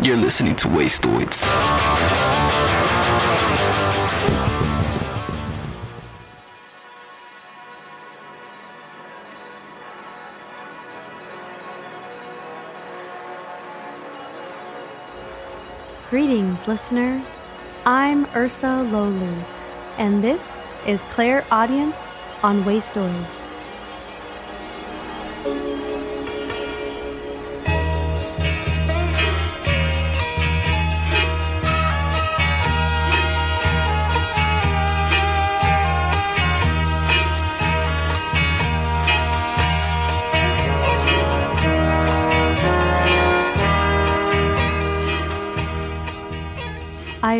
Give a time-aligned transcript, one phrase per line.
[0.00, 1.42] You're listening to Wastoids.
[16.10, 17.20] Greetings, listener.
[17.84, 19.42] I'm Ursa Lolu,
[19.98, 22.12] and this is Clairaudience
[22.44, 23.57] on Wastoids.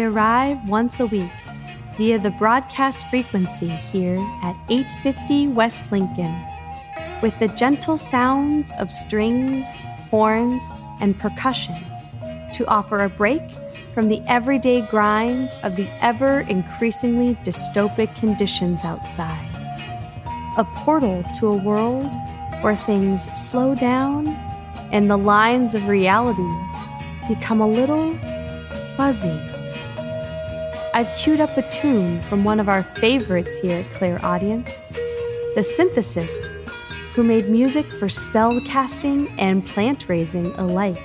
[0.08, 1.30] Arrive once a week
[1.98, 6.34] via the broadcast frequency here at 850 West Lincoln
[7.20, 9.68] with the gentle sounds of strings,
[10.10, 10.70] horns,
[11.02, 11.74] and percussion
[12.54, 13.42] to offer a break
[13.92, 19.46] from the everyday grind of the ever increasingly dystopic conditions outside.
[20.56, 22.14] A portal to a world
[22.62, 24.28] where things slow down
[24.90, 26.48] and the lines of reality
[27.28, 28.14] become a little
[28.96, 29.38] fuzzy.
[30.98, 34.80] I've queued up a tune from one of our favorites here at Clairaudience,
[35.54, 36.42] the synthesist,
[37.14, 41.00] who made music for spell casting and plant raising alike.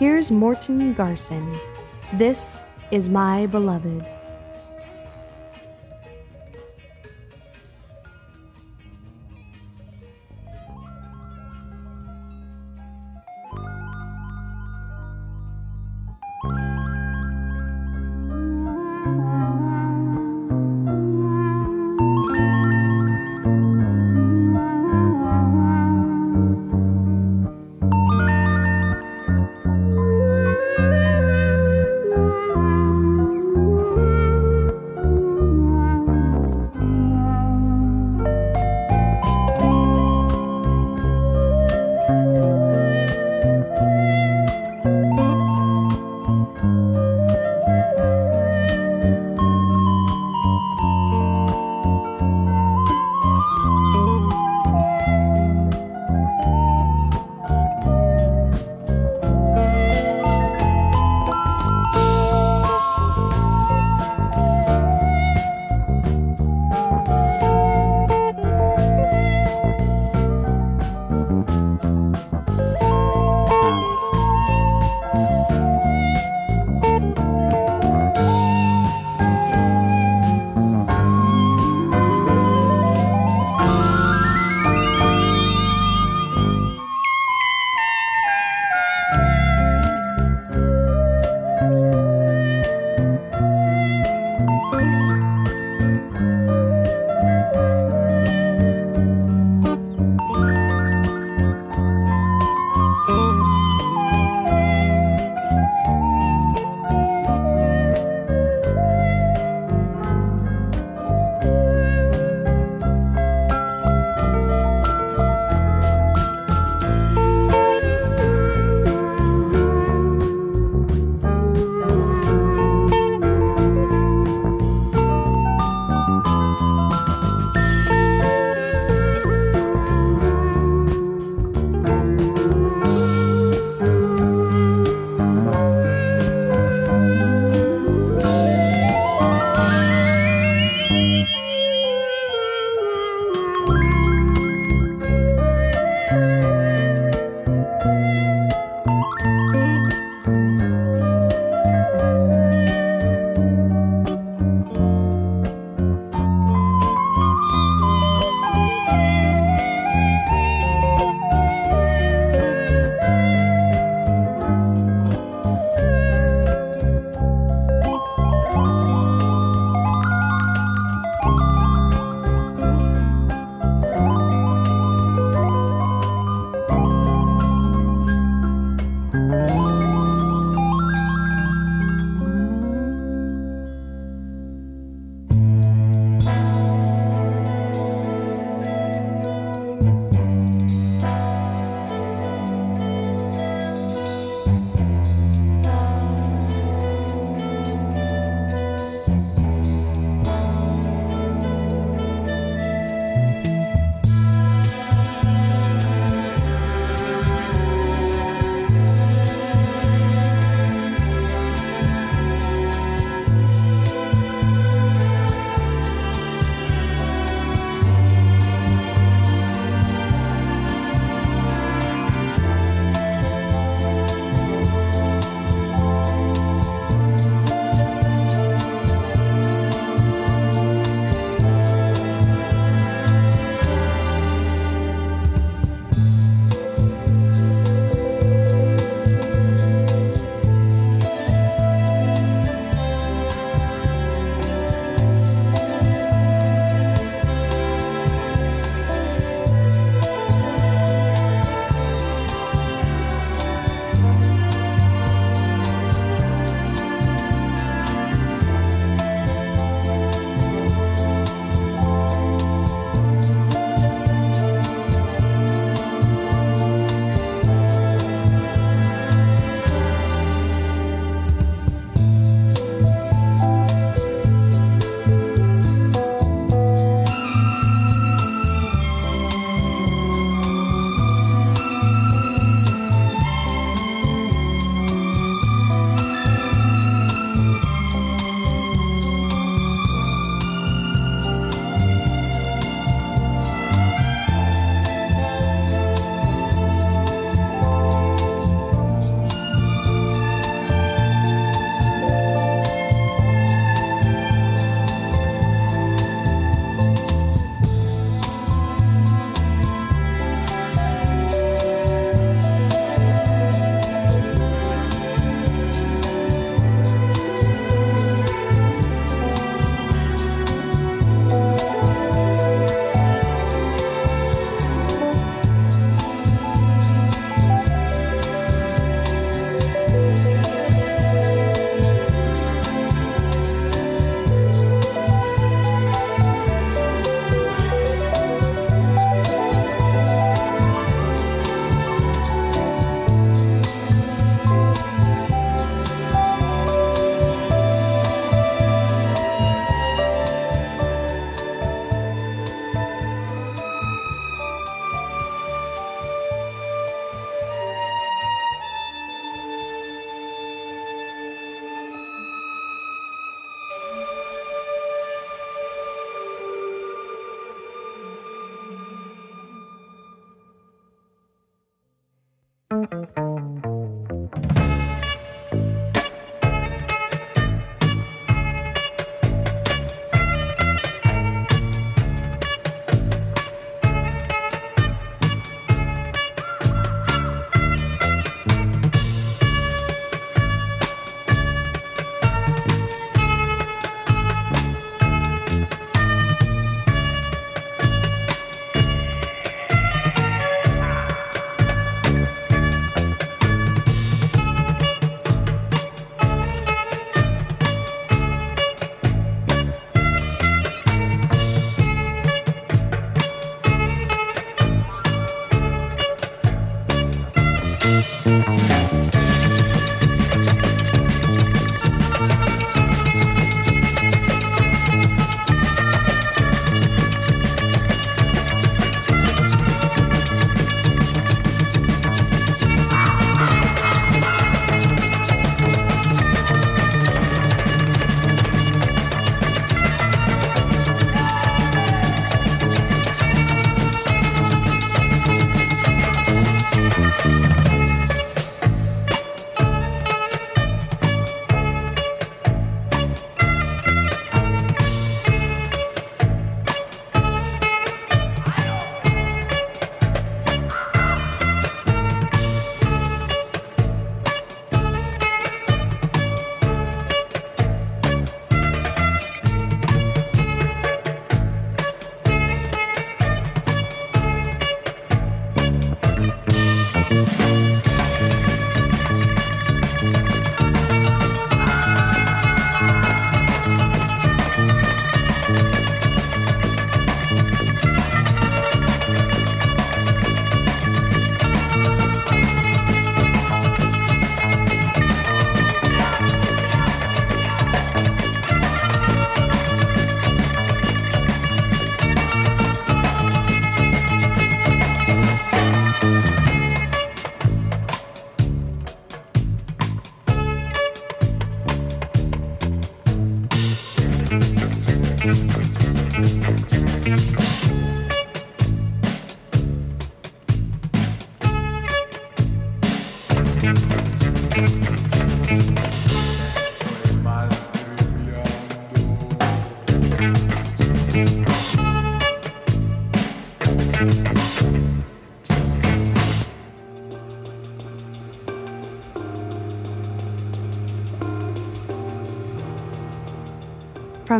[0.00, 0.66] Here's Mort
[0.96, 1.60] Garson.
[2.14, 2.58] This
[2.90, 4.04] is my beloved.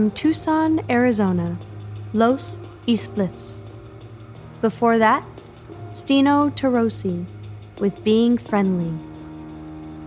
[0.02, 1.56] From Tucson, Arizona,
[2.12, 3.62] Los Isplifs.
[4.61, 5.25] Before that,
[5.92, 7.25] Stino Tarosi
[7.78, 8.92] with Being Friendly.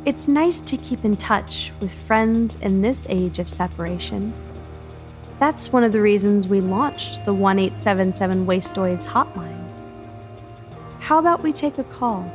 [0.04, 4.34] It's nice to keep in touch with friends in this age of separation.
[5.40, 9.66] That's one of the reasons we launched the 1877 Wastoids hotline.
[11.00, 12.30] How about we take a call?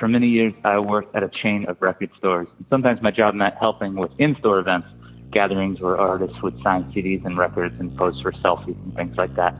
[0.00, 2.48] For many years, I worked at a chain of record stores.
[2.70, 4.88] Sometimes my job meant helping with in store events,
[5.30, 9.36] gatherings where artists would sign CDs and records and pose for selfies and things like
[9.36, 9.54] that.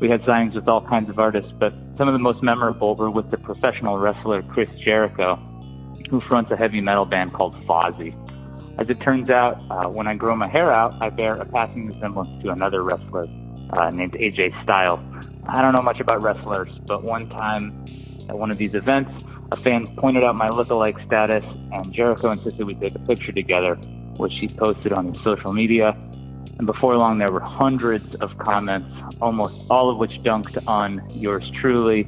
[0.00, 3.08] We had signings with all kinds of artists, but some of the most memorable were
[3.08, 5.36] with the professional wrestler Chris Jericho,
[6.10, 8.16] who fronts a heavy metal band called Fozzy.
[8.80, 11.86] As it turns out, uh, when I grow my hair out, I bear a passing
[11.86, 13.28] resemblance to another wrestler
[13.74, 14.98] uh, named AJ Styles.
[15.46, 17.84] I don't know much about wrestlers, but one time
[18.28, 19.10] at one of these events,
[19.50, 23.76] a fan pointed out my lookalike status, and Jericho insisted we take a picture together,
[24.16, 25.96] which he posted on his social media.
[26.58, 28.88] And before long, there were hundreds of comments,
[29.20, 32.06] almost all of which dunked on yours truly,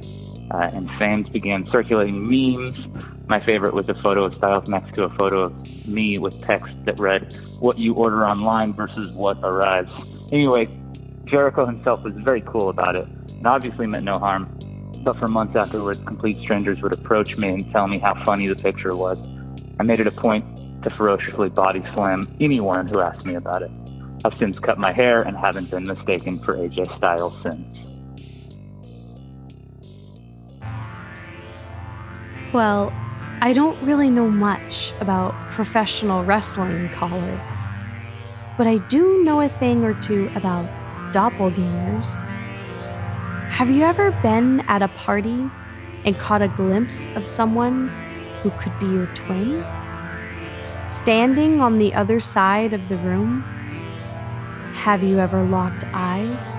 [0.51, 2.77] uh, and fans began circulating memes.
[3.27, 6.73] My favorite was a photo of Styles next to a photo of me with text
[6.85, 9.91] that read, What you order online versus what arrives.
[10.31, 10.67] Anyway,
[11.23, 14.59] Jericho himself was very cool about it, and obviously meant no harm
[15.03, 18.55] but for months afterwards, complete strangers would approach me and tell me how funny the
[18.55, 19.17] picture was.
[19.79, 20.45] I made it a point
[20.83, 23.71] to ferociously body slam anyone who asked me about it.
[24.23, 27.65] I've since cut my hair and haven't been mistaken for AJ Styles since.
[32.53, 32.91] Well,
[33.41, 37.41] I don't really know much about professional wrestling, caller,
[38.57, 40.69] but I do know a thing or two about
[41.11, 42.19] doppelgangers.
[43.51, 45.45] Have you ever been at a party
[46.05, 47.89] and caught a glimpse of someone
[48.41, 49.63] who could be your twin?
[50.89, 53.41] Standing on the other side of the room?
[54.73, 56.55] Have you ever locked eyes?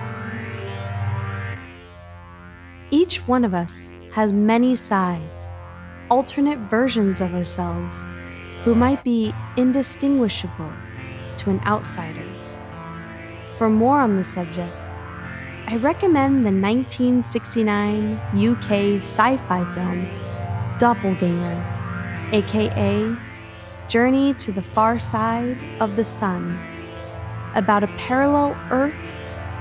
[2.90, 5.48] Each one of us has many sides,
[6.10, 8.04] alternate versions of ourselves
[8.64, 10.72] who might be indistinguishable
[11.38, 12.28] to an outsider.
[13.56, 14.76] For more on the subject,
[15.68, 20.08] I recommend the 1969 UK sci fi film
[20.78, 23.16] Doppelganger, aka
[23.88, 26.58] Journey to the Far Side of the Sun,
[27.54, 29.14] about a parallel Earth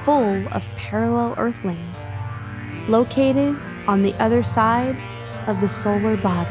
[0.03, 2.09] full of parallel Earthlings,
[2.89, 3.55] located
[3.87, 4.97] on the other side
[5.47, 6.49] of the solar body.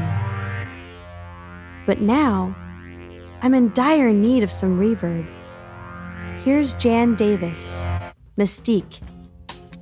[1.87, 2.55] But now,
[3.43, 5.29] I'm in dire need of some reverb.
[6.45, 7.77] Here's Jan Davis,
[8.39, 9.01] Mystique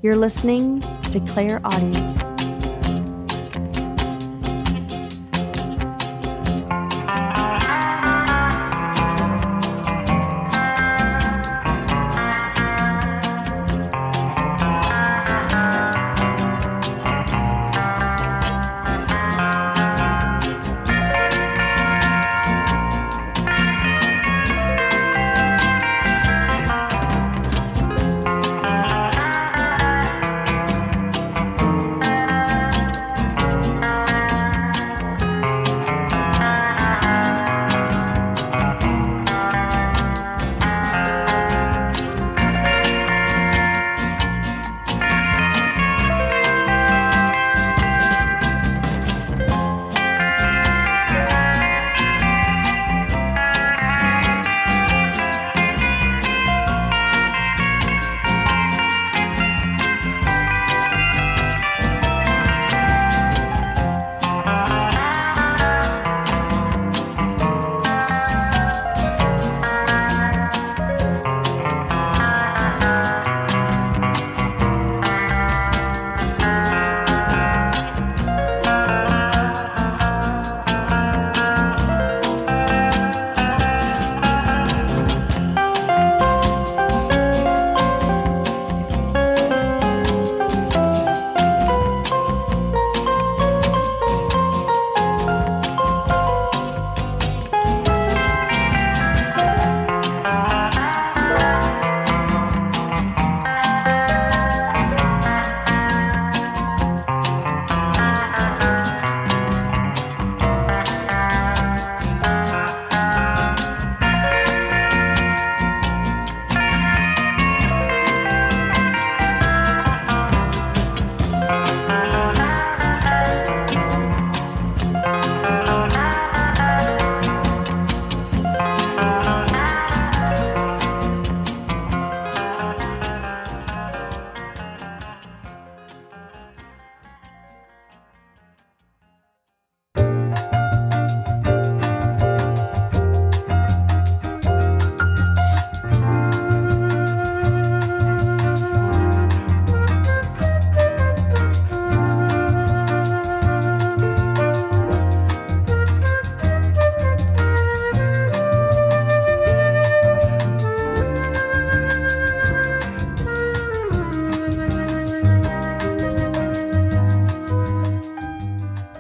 [0.02, 2.37] you're listening to Clairaudience.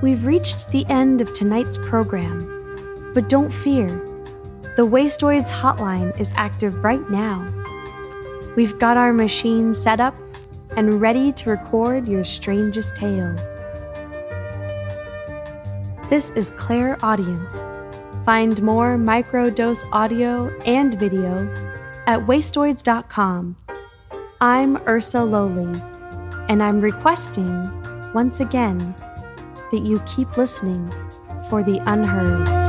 [0.00, 3.88] We've reached the end of tonight's program, but don't fear.
[4.76, 7.52] The Wastoids hotline is active right now.
[8.54, 10.16] We've got our machine set up
[10.76, 13.34] and ready to record your strangest tale.
[16.08, 17.64] This is Clairaudience.
[18.24, 21.52] Find more microdose audio and video
[22.06, 23.56] at wastoids.com.
[24.40, 25.80] I'm Ursa Lowly,
[26.48, 28.94] and I'm requesting, once again,
[29.70, 30.92] that you keep listening
[31.48, 32.67] for the unheard.